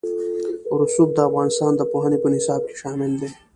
رسوب 0.79 1.09
د 1.13 1.19
افغانستان 1.29 1.71
د 1.75 1.81
پوهنې 1.91 2.17
په 2.21 2.27
نصاب 2.33 2.61
کې 2.67 2.75
شامل 2.81 3.11
دي. 3.21 3.29